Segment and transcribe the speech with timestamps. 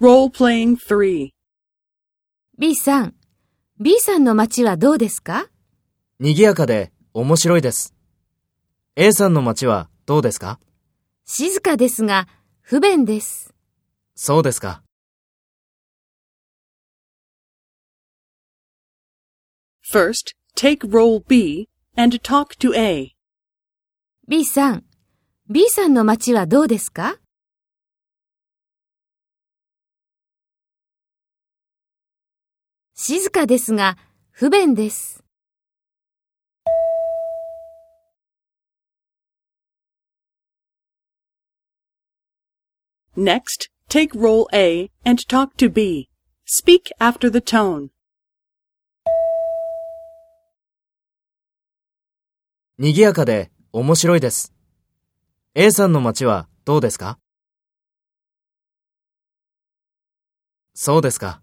[0.00, 1.28] Role-playing 3.
[2.58, 3.14] B さん、
[3.78, 5.50] B さんの街はどうですか？
[6.18, 7.94] 賑やかで面白いです。
[8.96, 10.58] A さんの街はどうですか？
[11.26, 12.28] 静かですが、
[12.62, 13.52] 不便です。
[14.14, 14.82] そうですか。
[19.92, 23.12] First, take role B and talk to A.
[24.26, 24.84] B さん、
[25.50, 27.18] B さんの街はどうですか？
[33.02, 33.96] 静かですが、
[34.30, 35.24] 不便です。
[43.16, 46.10] Next, take role A and talk to B.
[46.44, 47.88] Speak after the tone.
[52.76, 54.52] 賑やかで面白いです。
[55.54, 57.18] A さんの街はどうですか
[60.74, 61.40] そうですか。